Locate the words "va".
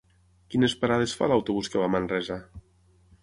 1.83-1.87